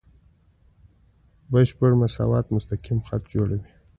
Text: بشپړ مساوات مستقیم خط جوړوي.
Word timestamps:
بشپړ 1.51 1.91
مساوات 2.01 2.45
مستقیم 2.55 2.99
خط 3.07 3.23
جوړوي. 3.33 3.71